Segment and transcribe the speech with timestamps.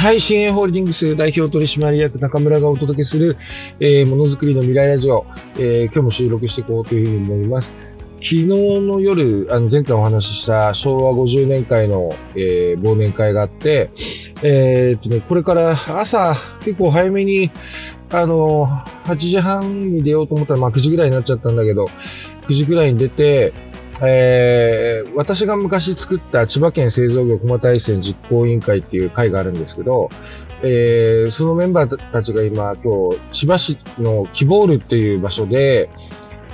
[0.00, 3.36] はい、新鋭ホールディングス代表取締役中村がお届けする、
[3.80, 5.26] えー、ものづくりの未来ラジオ、
[5.58, 7.74] えー、今日も収録していこうというふうに思います。
[8.14, 13.90] 昨日の夜、あの前回お話しした昭和50年会の、えー、忘年会があって、
[14.42, 17.50] えー、っとね、これから朝結構早めに、
[18.10, 18.68] あの、
[19.04, 21.90] 8時半に出ようと思ったら、まあ9時ぐらいになっちゃったんだけど、
[22.48, 23.52] 9時ぐらいに出て、
[24.02, 30.08] えー、私が昔作った千葉県製造業駒大戦実行委員会っていう会があるんですけど、
[30.62, 35.90] えー、そのメンバーたちが今、今日、千葉市のキボールっていう場所で、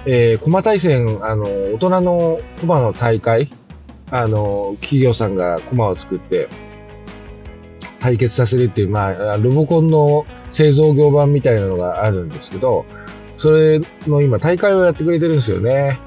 [0.07, 3.51] えー、駒大戦、あの、大人の駒の大会、
[4.11, 6.49] あの、企業さんが駒を作って、
[8.01, 12.85] 対決させるっていう、まあ、ロボコンの製造業版みたいなのがあるんですけど、
[13.39, 15.99] それの今大会をやってくれてるんですよね。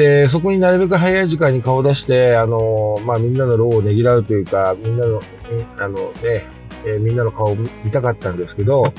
[0.00, 5.20] で、そこになるべく早い時間に顔を出して、あの、まあ、みんなの労をねぎらうというか、みんなの、
[5.78, 6.46] あのね、
[6.86, 8.94] えー、みんなの顔を見たかったんですけど、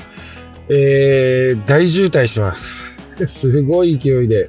[0.68, 2.84] えー、大渋滞します。
[3.26, 4.46] すごい勢いで、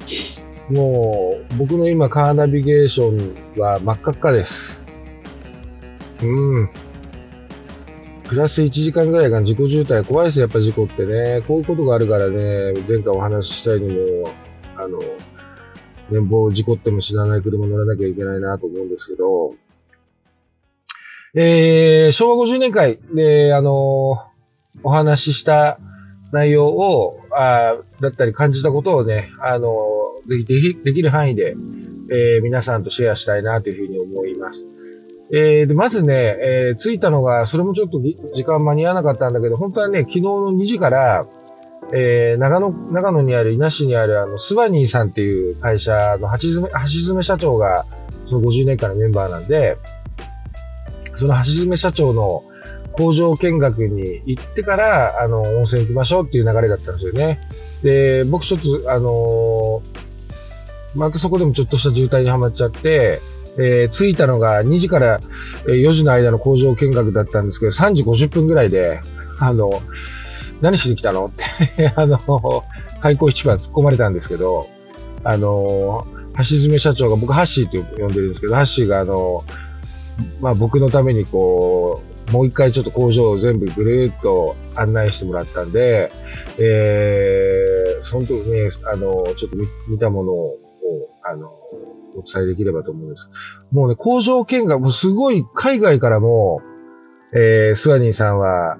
[0.70, 4.80] もう、僕の今カーナビゲーションは真っ赤っかです。
[6.22, 6.70] うん。
[8.22, 11.42] プラス1時間ぐらいが自己渋滞怖いですやっぱ事故ってね。
[11.48, 14.30] こういうことがあるからね、前回お話ししたいにも、
[14.76, 15.00] あの、
[16.10, 19.54] 年俸事故っても知らない車乗らなきゃいけないなと思うんですけど、
[21.34, 24.22] えー、昭和50年会で、あの
[24.82, 25.78] お話しした
[26.32, 29.74] 内容を、あだったり感じたことをね、あの
[30.28, 31.56] できできる範囲で、
[32.10, 34.60] えー、皆さんとシェアしたいなというふうに思います。
[35.32, 41.26] えー、で、まずね、えー、着いたのが、それもちょっと時間間に合わなかったんだけど、本当はね、昨日の2時から、
[41.92, 47.84] えー、長野、長野にある、稲市にある、あの、スバニーさんっていう会社の橋爪、橋爪社長が、
[48.26, 49.76] その50年間のメンバーなんで、
[51.14, 52.42] その橋爪社長の
[52.92, 57.40] 工場見学に行ってから、あの、温泉行きましょうっていう流れだったんですよね。
[57.82, 63.20] で、僕ちょっと、あのー、またそこでもちょっとした渋滞にはまっちゃって、
[63.58, 65.20] えー、着いたのが2時から
[65.66, 69.00] 4時の間の工場見学だったんですけど、3時50分ぐらいで、
[69.38, 69.82] あの、
[70.60, 71.30] 何しに来たのっ
[71.76, 72.64] て あの、
[73.00, 74.66] 開口一番突っ込まれたんですけど、
[75.22, 76.06] あの、
[76.38, 79.44] 橋爪社長が、僕ハッシーって呼んでるんですけど、ハッシーがあの、
[80.40, 86.10] まあ僕のためにこう、もう一回ちょっと工場を全部ぐるっと案内してもらったんで、
[86.58, 89.56] えー、その時ね、あの、ちょっと
[89.90, 90.56] 見たものを、
[91.24, 91.48] あの、
[92.16, 93.28] お伝えできればと思うんです。
[93.72, 96.62] もうね、工場見学、もうすごい海外からも、
[97.34, 98.78] えー、スワニーさんは、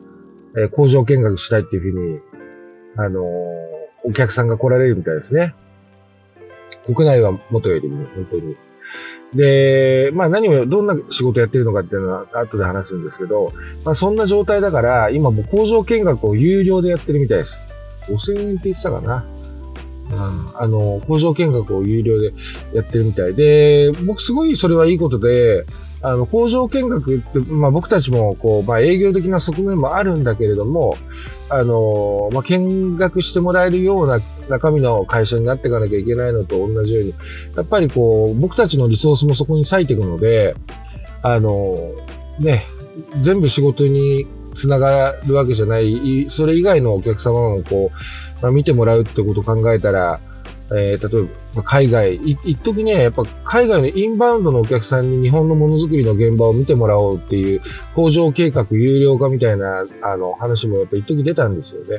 [0.56, 2.20] えー、工場見学したいっていうふうに、
[2.97, 3.22] あのー、
[4.04, 5.54] お客さんが来られるみたいですね。
[6.87, 8.56] 国内は元よりも、本当に。
[9.34, 13.53] で、まあ何を、どんな仕事やってるのかっていうのは後で話すんですけど、
[13.84, 17.56] まあそんな状態だから、今も工場見学を有料でやってるみたいです。
[18.09, 19.26] 5000円って言ってたかな。
[20.10, 22.32] うん、あの、工場見学を有料で
[22.75, 25.65] やってるみたいで、僕すごいそれはいいことで、
[26.04, 30.98] あの、工場見学って、まあ僕たちも、こう、まあ営業的な側面もあるんだけれども、
[31.48, 34.20] あの、まあ見学してもらえるような
[34.50, 37.15] 中身の会社になっていかなきゃいけないのと同じように、
[37.56, 40.54] やっぱりこう、僕たちのリソースもそこに割いていくので、
[41.22, 41.75] あの、
[42.38, 42.66] ね、
[43.22, 50.21] 全部仕事につながるわけじゃない、それ以外のお客様もこう、まあ、見てもらうってことを考えたら、
[50.73, 57.61] えー、例えば、海外、い、一時ね、やっぱ海外のインバウンドのお客さんに日本のものづくりの現場を見てもらおうっていう
[57.95, 61.99] 工場計画有料化みたいな、あの、話もやっぱ一時出たんですよね。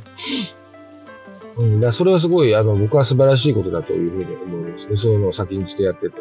[1.58, 4.98] うん、だそれはすごい、あの、僕は素晴らしいことだというふうに思いますね。
[4.98, 6.16] そういうのを先にしてやってて。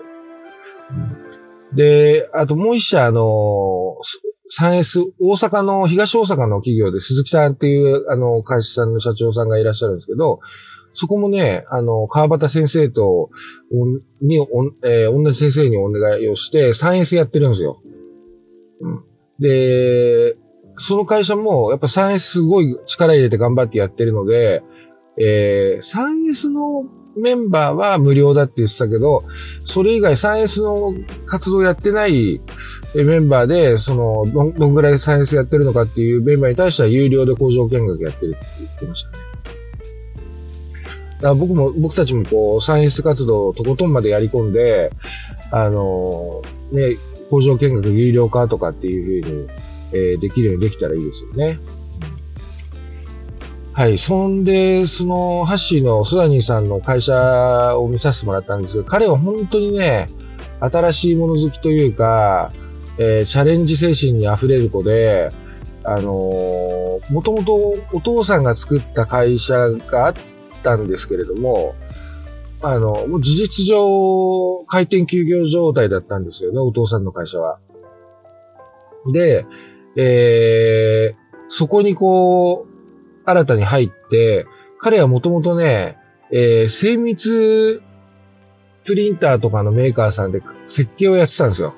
[1.70, 3.96] うん、で、あともう一社、あの、
[4.60, 10.40] 3S、大阪の、東大阪の企業で鈴木さんっていう、あの、会社さんの社長さんがいらっしゃるんですけど、
[10.94, 13.30] そこもね、あの、川端先生と、
[14.22, 14.46] に、お
[14.84, 17.82] えー、同じ先生にお願いをして、3S やってるんですよ。
[18.80, 19.04] うん。
[19.40, 20.36] で、
[20.78, 24.62] その会社も、やっぱ 3S すごい力入れて頑張ってやってるので、
[25.18, 26.84] えー、3S の
[27.16, 29.22] メンバーは無料だって言ってたけど、
[29.64, 30.94] それ以外 3S の
[31.26, 32.40] 活動やってない
[32.94, 39.33] メンバーで、その、どんどんぐらい 3S やってるのかっていうメンバーに対しては有料で工場見学やってるって言ってましたね。
[41.24, 44.92] だ僕も、僕たちもこう、サイエンス活動をとことんまでやり込んで、
[45.50, 46.98] あのー、ね、
[47.30, 49.48] 工場見学有料化とかっていうふうに、
[49.92, 51.58] えー、できるようにできたらいいですよね。
[53.72, 53.96] はい。
[53.96, 60.06] そんで、その、ハッシーのスダニーさんの会社を見させてもらったんですけど、彼は本当にね、
[60.60, 62.52] 新しいもの好きというか、
[62.98, 65.32] えー、チャレンジ精神に溢れる子で、
[65.84, 67.54] あのー、もともと
[67.92, 70.14] お父さんが作った会社があっ
[70.64, 71.76] たんですけれども、
[72.62, 77.58] あの、もう事実上、開店休業状態だったんですよね、お父さんの会社は。
[79.12, 79.46] で、
[79.96, 81.16] えー、
[81.48, 82.74] そこにこう、
[83.26, 84.46] 新たに入って、
[84.80, 85.98] 彼はもともとね、
[86.32, 87.82] えー、精密
[88.84, 91.74] プリンターとかのメーカーさんで設計をやってたんですよ。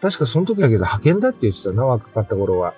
[0.00, 2.74] 確かその時だけど派遣だって言ってたな、若かった頃は。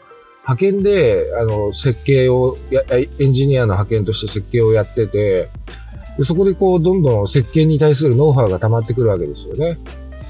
[0.48, 5.48] 派遣で、あの、設計をや、エンジニアの派遣として設計をやってて、
[6.16, 9.76] でそこでこう、どんどん設計に対するノウハウが溜まってくるわけですよね。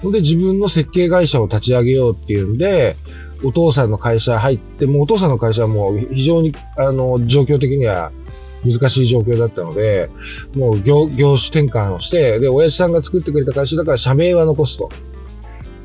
[0.02, 2.96] ほんで自分の設計会社を立ち上げようっていうんで、
[3.44, 8.10] お父さんの会社入って、もうお父さんの会社はもう非常に、あの、状況的には
[8.64, 10.08] 難しい状況だったので、
[10.54, 14.88] もう業業種転換をして、で、親父さんが作ってくれた会社だから社名は残すと。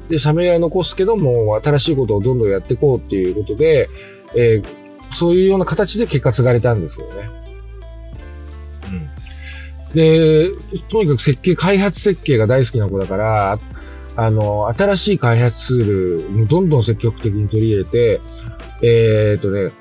[0.10, 3.90] で、社名は残すけども、新しいことをどんどんやっていこうっていうことで、
[4.36, 7.30] えー、そういうような形で結果継がれたんですよね。
[9.90, 9.94] うん。
[9.94, 10.50] で、
[10.90, 13.60] とにかく設計、開発設計が大好きな子だから、
[14.16, 18.22] あの、新しい開発ツール、どんどん積極的に取り入れて、
[18.82, 19.72] えー、っとね、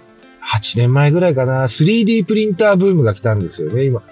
[0.50, 4.02] 8年前ぐらいかな、3D プリンターブームが来たんですよね、今。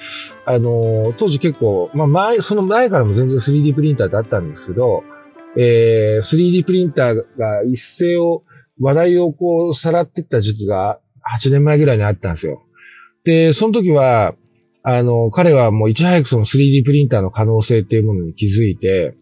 [0.46, 5.02] あの、当時結構、まあ前、その前からも全然 3D プリンターってあったんですけど、
[5.56, 8.44] えー、3D プリンターが一斉を、
[8.80, 11.00] 話題をこう、さらっていった時期が
[11.42, 12.62] 8年前ぐらいにあったんですよ。
[13.25, 14.34] で、その時は、
[14.82, 19.14] あの、彼はもういち早くその 3D プリンターの可能性っていうものに気づいて、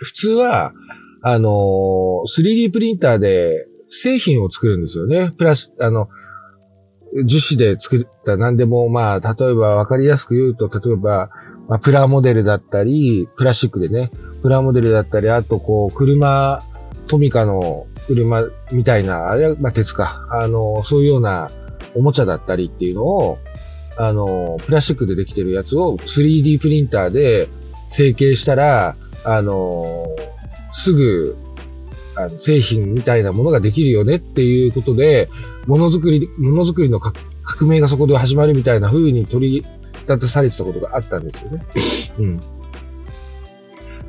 [0.00, 0.72] 普通は、
[1.22, 1.50] あの、
[2.26, 5.32] 3D プリンターで製品を作るんですよね。
[5.36, 6.08] プラス、あの、
[7.24, 11.30] 樹脂で作った何でも、まあ、例えば分かりやすく言うと、例えば、
[11.68, 14.10] まあ、プラモデルだったり、プラスチックでね、
[14.42, 16.60] プラモデルだったり、あとこう、車、
[17.08, 20.26] トミカの車みたいな、あれは、まあ、鉄か。
[20.30, 21.48] あの、そういうような
[21.94, 23.38] おもちゃだったりっていうのを、
[23.96, 27.48] あの、プラスチックでできてるやつを 3D プリンターで
[27.90, 30.06] 成形したら、あの、
[30.72, 31.36] すぐ、
[32.16, 35.28] あの製品みたいなものができるよねっていうことで、
[35.66, 37.14] ものづくり、ものづくりの革
[37.62, 39.66] 命がそこで始まるみたいな風に取り
[40.08, 41.64] 立たされてたことがあったんですよね。
[42.18, 42.40] うん。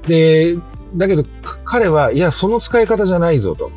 [0.08, 0.58] で、
[0.96, 1.26] だけど、
[1.66, 3.72] 彼は、いや、その使い方じゃないぞと。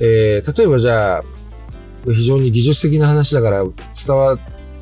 [0.00, 1.22] えー、例えばじゃあ、
[2.04, 4.38] 非常に技術的な話だから伝わ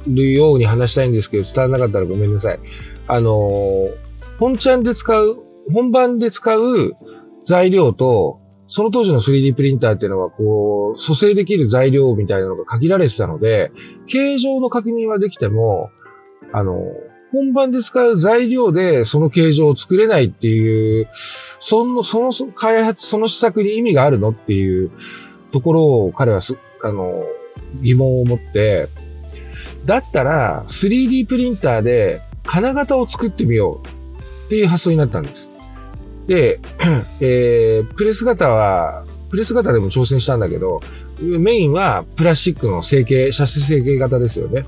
[0.07, 2.59] るように話したいんですけど、伝わらなかったらごめんなさい。
[3.07, 3.91] あのー、
[4.39, 5.35] 本ちゃんで使う、
[5.73, 6.93] 本番で使う
[7.47, 13.71] 材料と、その当時の 3D プリンターっていうのは、こう、蘇生できる材料みたいなのが限られてたので、
[14.09, 15.91] 形状の確認はできても、
[16.53, 16.75] あの、
[17.35, 24.91] 本番で使う材料でその形状を作れないっていう、その、その開発、その施策に意味があるのっていう
[25.53, 27.13] ところを彼はす、あの、
[27.83, 28.89] 疑問を持って、
[29.85, 35.49] だったら 3D プリンターで金型を作ってみようっていう発想になったんです。
[36.27, 36.61] で、
[37.21, 40.81] えー、プレス型は、プレス型でも挑戦したんだけど、
[41.21, 44.65] メインはプラスチックの成形、シャス成形型ですよね。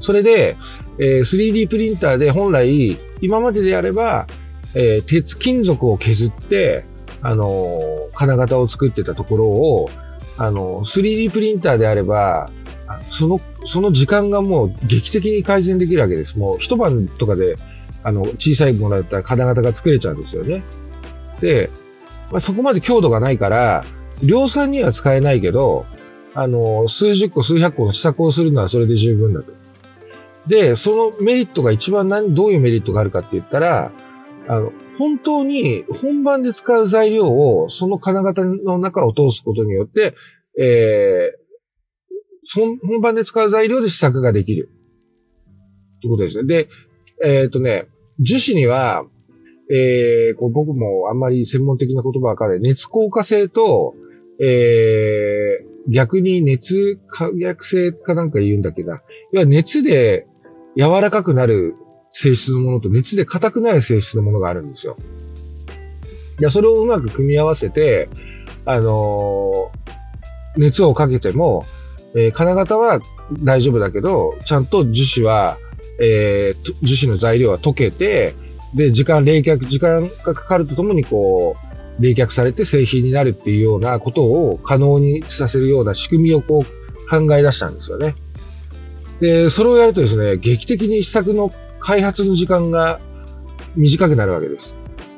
[0.00, 0.56] それで、
[0.98, 4.26] えー、3D プリンターで本来、今までであれば、
[4.74, 6.84] えー、鉄金属を削って、
[7.22, 9.90] あのー、金型を作ってたところを、
[10.36, 12.50] あのー、3D プリンターであれば、
[13.10, 16.38] その、その時間がもう劇的に改善できるわけです。
[16.38, 17.56] もう一晩とかで、
[18.02, 20.62] あの、小さいものだったら金型が作れちゃうんですよね。
[21.40, 21.70] で、
[22.30, 23.84] まあ、そこまで強度がないから、
[24.22, 25.86] 量産には使えないけど、
[26.34, 29.52] あの、数十個、数百個の試作をするのはそれで十分だと。
[30.46, 33.92] で、そのメリットが一番何、どういうメリットがあるかって言ったら、
[34.48, 40.14] あの、本当に本番で使う材料をその金型の中を通すことによって、
[40.60, 44.70] えー、本番で使う材料で試作ができる。
[45.98, 46.44] ってことですね。
[46.44, 46.68] で、
[47.24, 47.88] えっ、ー、とね、
[48.20, 49.04] 樹脂には、
[49.70, 52.60] えー、こう僕もあんまり専門的な言葉わかんない。
[52.60, 53.94] 熱硬化性と、
[54.40, 58.92] えー、逆に熱可逆性かなんか言うんだけど、
[59.32, 60.26] 要は熱で
[60.76, 61.74] 柔らかくなる
[62.10, 64.96] 性質のものと熱で硬くなる性質のものがあるんですよ。
[66.40, 68.08] いや、それをうまく組み合わせて、
[68.64, 71.64] あのー、熱をかけても、
[72.14, 73.00] えー、金型は
[73.42, 75.58] 大丈夫だけど、ちゃんと樹脂は、
[76.00, 78.34] えー、樹脂の材料は溶けて、
[78.74, 81.56] で、時間、冷却、時間がかかるとともにこ
[81.98, 88.14] う、冷却されて製品になるっていうようなことを可能にさせるような仕組みをこう考え出したんですよね。
[89.24, 91.50] で、それをやるとですね、劇的に試作の
[91.80, 93.00] 開発の時間が
[93.74, 94.74] 短くなるわけです。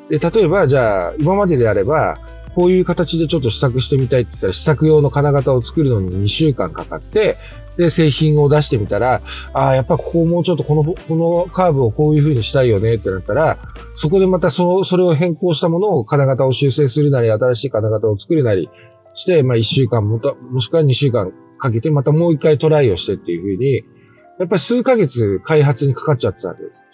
[0.08, 2.18] で、例えば、じゃあ、今までであれば、
[2.54, 7.36] こういう形でちょっと試作してみたいって言ったら、試作用の金型を作るのに2週間かかって、
[7.76, 9.20] で、製品を出してみたら、
[9.52, 13.58] ああ、やっぱここもうちょっとこの、このカーブをこういう風にしたいよねってなったら、
[13.96, 18.70] そこでまたその、それを変更したものを金型を修正するなり、新しい金型を作るなり
[19.14, 23.95] して、まあ1週間もた、もしくは2週間かけてまたもう一回トライをしてっていう風に、
[24.38, 26.86] やっぱり数ヶ月開発にかかっちゃってたんです。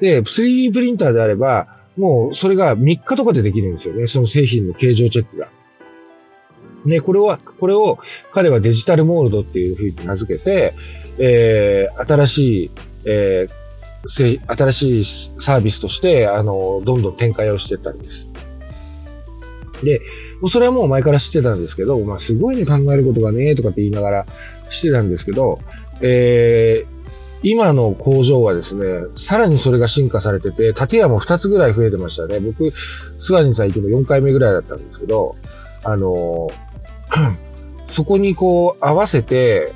[0.00, 1.66] で、3D プリンターであれば、
[1.96, 4.06] もうそれが3日とかでできるんですよね。
[4.06, 5.46] その製品の形状チェックが。
[6.84, 7.98] ね、これは、これを
[8.32, 10.74] 彼はデジタルモールドっていうふうに名付けて、
[11.18, 12.70] えー、新しい、
[13.06, 15.04] えー、新しい
[15.40, 18.26] サービスとして、あの、どんどん展開をしてったんです。
[19.82, 20.00] で、
[20.40, 24.26] もうそれはもう前から知ってたんですけど、まあ、すごいね、考えることがね、とかって言いながら
[24.70, 25.58] してたんですけど、
[26.00, 26.96] えー、
[27.42, 32.40] 今の工場はですね、さらにそれが進化されてて、建屋も2つぐらい増えてましたね。
[32.40, 32.72] 僕、
[33.20, 35.36] スワニンさん行っても4回目ぐらいだったんですけど、
[35.84, 36.48] あの
[37.90, 39.72] そこにこう合わせて、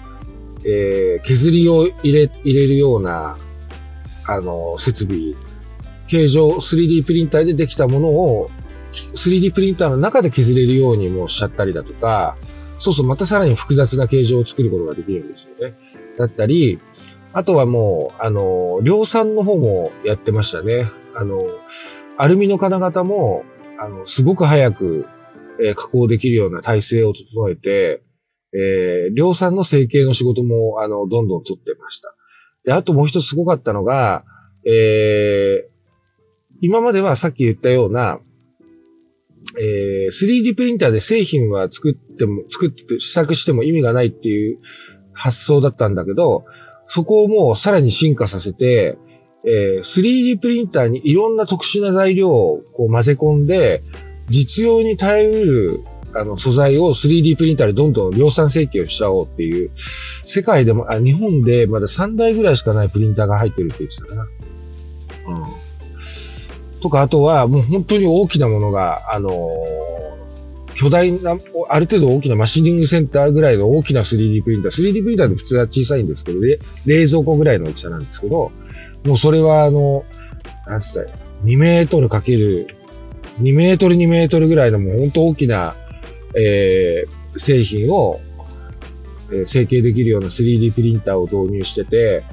[0.65, 3.37] えー、削りを入れ、入れるような、
[4.27, 5.35] あの、設備、
[6.09, 8.51] 形状、3D プリンターでできたものを、
[9.15, 12.37] 3D プリンターの中で削れるようにもしちゃったりだとか、
[12.81, 15.75] そうそう、またさらに複雑な形状を作ることができるんですよね。
[16.21, 16.79] だったり、
[17.33, 20.91] あとはもう、あの、量産の方もやってましたね。
[21.15, 21.47] あの、
[22.17, 23.45] アルミの金型も、
[23.79, 25.07] あの、すごく早く、
[25.61, 28.03] えー、加工できるような体制を整えて、
[28.53, 32.15] えー、量産の成形の仕事も、あの、どんどん取ってました。
[32.65, 34.25] で、あともう一つすごかったのが、
[34.67, 35.71] えー、
[36.61, 38.21] 今まではさっき言ったような、
[39.59, 44.59] えー、3D プリンターで製品は作っても、作って試作しても意味がないっていう
[45.21, 46.45] 発想だったんだけど、
[46.87, 48.99] そこをもうさらに進化させて、
[49.45, 53.83] えー、3D プリンターにいろんな特殊な材料をこう混ぜ込んで、
[54.29, 55.85] 実用に耐えうる
[56.15, 59.71] あの素材を 3D プリンターでどんどん量産設計をしちゃおうっていう、
[60.25, 64.23] 世界でも、あ日本でまだ3台ぐらいしかないプリンターが入ってるって言ってたな。
[64.23, 66.81] うん。
[66.81, 70.10] とか、あとはもう本当に大きなものが、あのー、
[70.81, 71.37] 巨大な、
[71.69, 74.73] ある程度大きなマシニングセンターぐらいの大きな 3D プリンター。
[74.73, 78.51] 3D プリンターって普通は小さいんですけど、冷蔵庫ぐらいの大きさなんですけど、
[79.05, 80.07] もうそれはあの、
[80.67, 81.11] なんつった
[81.45, 82.75] 2メートルかける、
[83.43, 85.75] 2メートル2メートルぐらいのもう本当大きな、
[86.35, 88.19] えー、製品を、
[89.31, 92.25] えー、成形できるような 3D プリンターを導入してて、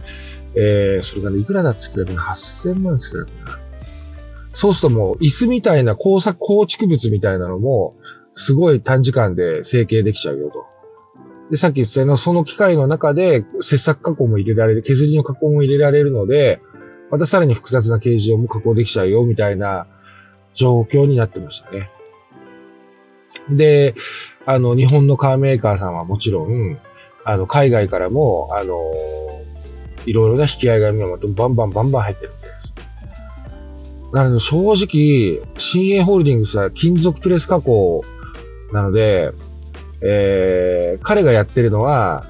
[0.55, 3.59] えー、それがね、いくらだっつってたかな ?8000 万っつってたかな？
[4.53, 7.95] そうするともう、椅子みたいな工作、構築物みたいなのも、
[8.39, 10.67] すごい短時間で成形できちゃうよと。
[11.49, 16.61] で、さっき言ったような、その機械の中で、切削加工も入れられる、削りの加工も入れられるので、
[17.09, 19.87] またさらに複雑な形状も加工できちゃうよ、みたいな
[20.53, 21.89] 状況になってましたね。
[23.49, 23.95] で、
[24.45, 26.77] あの、日本のカーメーカーさんはもちろん、
[27.25, 28.75] あの、海外からも、あの、
[30.05, 32.73] いろいろな引き合いが今またバンバンバンバン入ってるんです。
[34.13, 38.03] なので、正直、新鋭ホールディングスは金属プレス加工
[38.71, 39.31] なので、
[40.01, 42.25] えー、彼がやってるのは、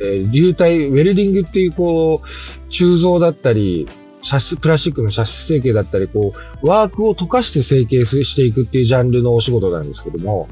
[0.00, 2.26] えー、流体、ウェルディングっていうこう、
[2.70, 3.88] 鋳造だったり、
[4.22, 10.48] シャス、プラスチックのシャス成形だったり、こう、ワークを溶かして成形していくっていうジャンルのお仕事なんですけども、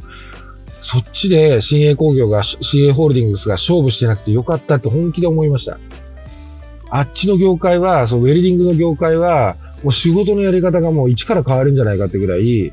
[0.83, 5.79] そっちで新鋭工業が、新鋭ホールディングスが勝負してなくてよかったって本気で思いました。
[6.91, 12.73] あっちの業界は、そう、ウェルディングの業界は、もう仕事のやり方がもう一から変わるんじゃないかってぐらい、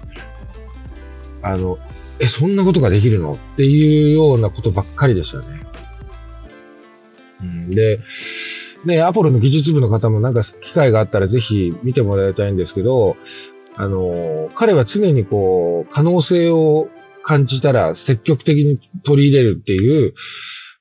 [1.44, 1.78] あの、
[2.19, 3.33] え、そんなことができるの？
[3.33, 5.45] っていうようなことばっかりでしたね。
[7.41, 8.00] うん、で、
[8.86, 13.17] ね、アポロの技術部の方もなんか機会があったらぜひ見てもらいたいんですけど、
[13.75, 16.89] あの、彼は常にこう、可能性を
[17.24, 20.13] 感じたら積極的に取り入れるっていう、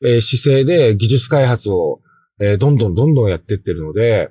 [0.05, 2.01] えー、姿勢で技術開発を、
[2.41, 4.31] えー、どんどんどんどんやってってるので、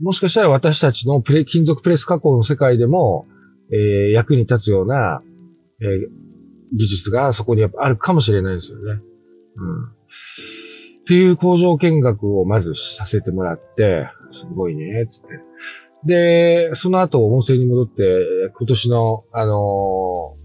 [0.00, 3.26] もしかしたら私たちのプレ金属プレス加工の世界でも、
[3.70, 5.22] えー、役に立つような、
[5.80, 5.84] え、
[6.76, 9.00] 技術がそこにやっぱあるかもしれないですよね。
[9.56, 9.84] うん。
[9.86, 9.90] っ
[11.06, 15.28] ていう工場見学をまずさせてもらって、すごいね、つって。
[16.06, 20.44] で、その後温泉に戻って、今年の、あのー、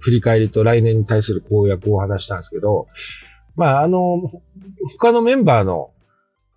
[0.00, 2.86] 振り返りと来年に対する公約を話したんですけど、
[3.54, 4.22] まあ、あの、
[4.98, 5.90] 他のメンバーの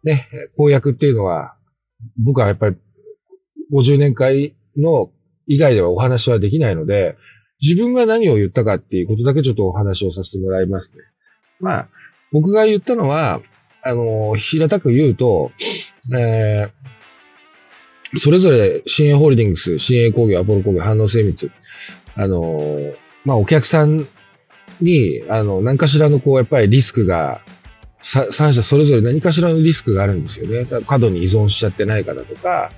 [0.04, 1.56] ね、公約っていうのは、
[2.18, 2.78] 僕はやっぱり
[3.74, 5.12] 50年会の
[5.48, 7.16] 以外ではお話はできないので、
[7.64, 11.04] 自分が何を言ったかっていうことだけちょっとお話をさせてもらいますね。
[11.62, 11.90] まあ、
[12.34, 13.40] 僕が言ったのは、
[13.82, 15.52] あの、平たく言うと、
[16.14, 21.50] えー、それぞれ新鋭ホールディングス、新鋭工業、アポロ工業、反応精密、
[22.16, 22.60] あの、
[23.24, 24.06] まあお客さん
[24.82, 27.42] に、あの、何かしらのこう、やっぱりリスクが、
[28.02, 30.66] さ三者それぞれ何かしらのリスクがあるんですよね。
[30.86, 32.70] 過度に依存しちゃってないかだとか、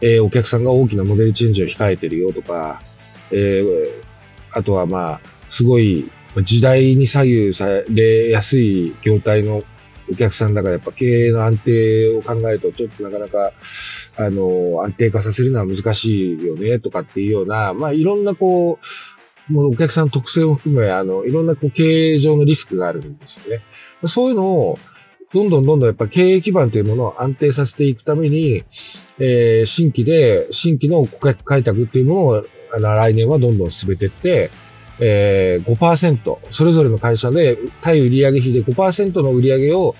[0.00, 2.80] えー、お客さんが大きなモデルチェンジを控えてるよとか、
[3.30, 4.03] えー、
[4.54, 5.20] あとはまあ、
[5.50, 6.10] すごい
[6.42, 9.62] 時代に左右されやすい業態の
[10.10, 13.52] お客さんだからやっぱ経営の安定を考えるとちょっとなかなか、
[14.16, 18.78] あの、安定化させるのは難しいよねとかっていうような、まあいろんなこ
[19.48, 21.82] う、もうお客さん特性も含め、あの、いろんなこう経
[22.14, 23.62] 営上のリスクがあるんですよね。
[24.06, 24.78] そういうのを、
[25.32, 28.62] どんどんどんどんやっぱ経営基盤というものを安定させていくために、
[29.18, 32.46] えー、新規で、新規の顧客開拓っていうものを、
[32.78, 34.50] 来年はどんどん進めていって、
[35.00, 39.96] えー、5%、それぞれの会社で対売上比で5%の売上を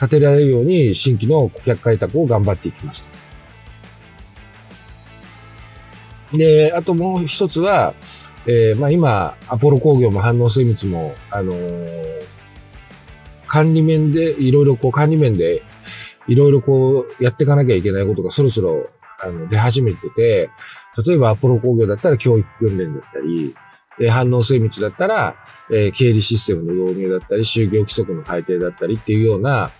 [0.00, 3.02] 立てられるように新規の顧客開拓を頑張っていきまし
[6.30, 6.36] た。
[6.36, 7.94] で、あともう一つは、
[8.46, 12.26] えー、まあ今、アポロ工業も反応精密も、あのー、
[13.46, 15.62] 管理面で、いろいろこう管理面で、
[16.26, 18.86] いろいろこうやっていかなきゃいけないことがそろそろ
[19.20, 20.50] あの出始めてて、
[21.06, 23.54] 例えばアポロ工業だったら教育訓練だったり、
[24.00, 25.36] え反応精密だったら、
[25.70, 29.70] え経理システムの導入だったり、就業規則の改定だったりっていうような、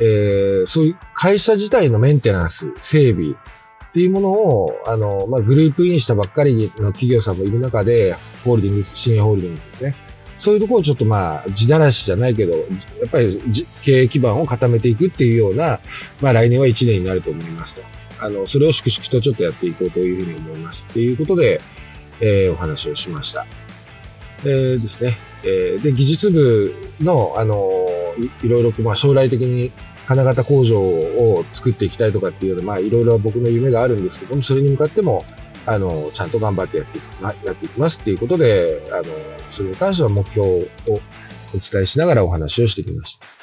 [0.00, 9.94] えー、そういう会社自体のメンテナンス、整備っていうものを、あの、まあ、グループインしたばっかりの企業さんもいる中で、ホールディングス、新ホールディングスですね。
[10.38, 12.64] そういうところをちょっとまあ、地だらしじゃないけど、や
[13.06, 13.40] っぱり
[13.82, 15.80] 経営基盤を固めていくっていうような、
[16.22, 17.99] まあ来年は1年になると思いますと。
[18.20, 20.86] あの、それを粛々とちょっとやっていこうというふうに思います。
[20.90, 21.60] っていうことで、
[22.20, 23.46] えー、お話をしました。
[24.44, 25.16] えー、ですね。
[25.42, 27.56] えー、で、技術部の、あの
[28.42, 29.72] い、いろいろ、まあ、将来的に
[30.06, 35.24] 金型工場を作っていきたいとかっていうのまあ、いろいろ僕の夢があるんですけども、それに向かっても、
[35.66, 39.04] あの、ちゃんと頑張ってやっていく、やっていきますっていうことで、あの、
[39.54, 43.39] それに関しては目標をお伝えしながらお話をしてきました。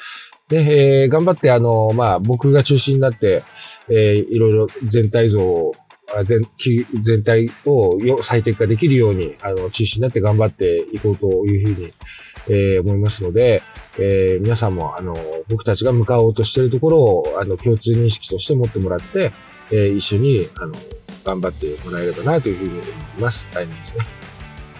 [0.48, 3.42] で、えー、頑張って、あの、まあ、僕が中心になって、
[3.88, 5.72] えー、いろいろ全体像を
[6.24, 6.40] 全
[7.02, 11.92] 全体を最適化できるように、あの、中心になって頑張っていこうというふうに、
[12.48, 13.62] えー、思いますので、
[13.98, 15.14] えー、皆さんも、あの、
[15.48, 19.32] 僕たちが向かおうとしているところを、あの、共通認識として持ってもらって、
[19.70, 20.72] えー、一緒に、あの、
[21.24, 23.46] 頑張ってもらえればなというふうに思います。
[23.52, 24.06] 来年ですね。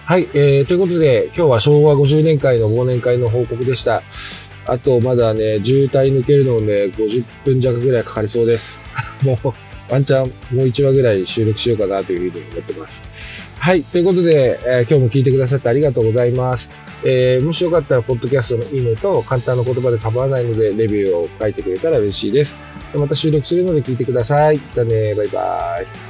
[0.05, 4.01] はい、えー、ということで、今日は昭和50年会の忘年会の報告でした。
[4.71, 8.81] あと、まだね、渋滞抜けるので、50分弱ぐらいかかりそうです。
[9.23, 9.47] もう、
[9.91, 13.01] ワンチャンもう1話ぐらい収録しようかなというふうに思ってます。
[13.57, 13.83] はい。
[13.83, 16.67] ということで、えー、今日も聞いてくださってありがとうございます。
[17.03, 22.55] えー、もしよかったら、ポッドキャストのいいねと、簡単な言葉で構わないので、レビューを書いてくれたら嬉しいです。
[22.93, 24.57] また収録するので聞いてください。
[24.57, 26.08] じゃあね、バイバイ。